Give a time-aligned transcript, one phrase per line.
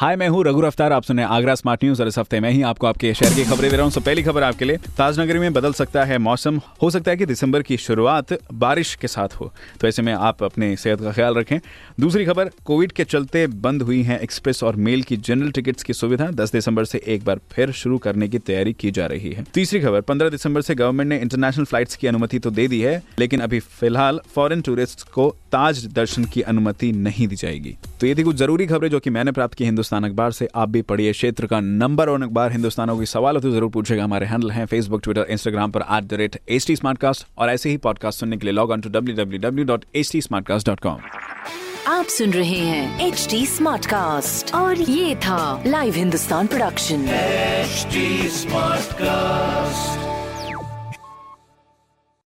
[0.00, 2.60] हाय, मैं हूँ रघु अफ्तार आप सुने आगरा स्मार्ट न्यूज़। और इस हफ़्ते मैं ही
[2.62, 5.52] आपको आपके शहर की खबरें दे रहा हूँ। तो पहली खबर आपके लिए। ताजनगरी में
[5.52, 9.52] बदल सकता है मौसम। हो सकता है कि दिसंबर की शुरुआत बारिश के साथ हो।
[9.80, 11.58] तो ऐसे में आप अपने सेहत का ख्याल रखें।
[12.00, 15.92] दूसरी खबर, कोविड के चलते बंद हुई है एक्सप्रेस और मेल की जनरल टिकट्स की
[15.92, 19.44] सुविधा। दस दिसंबर से एक बार फिर शुरू करने की तैयारी की जा रही है।
[19.54, 23.02] तीसरी खबर, पंद्रह दिसंबर से गवर्नमेंट ने इंटरनेशनल फ्लाइट्स की अनुमति तो दे दी है,
[23.18, 28.14] लेकिन अभी फ़िलहाल फॉरेन टूरिस्ट को ताज दर्शन की अनुमति नहीं दी जाएगी। तो ये
[28.14, 31.12] थी कुछ ज़रूरी खबरें जो कि मैंने प्राप्त की हिंदुस्तान अखबार से आप भी पढ़िए
[31.12, 34.66] क्षेत्र का नंबर वन अखबार हिंदुस्तानों की सवाल हो तो ज़रूर पूछेगा हमारे हैंडल हैं
[34.66, 36.76] फेसबुक ट्विटर इंस्टाग्राम पर at the rate H T
[37.38, 40.12] और ऐसे ही पॉडकास्ट सुनने के लिए log on to W W W dot H
[40.12, 40.20] T
[41.86, 47.06] आप सुन रहे हैं एच टी स्मार्ट कास्ट और ये था लाइव हिंदुस्तान प्रोडक्शन.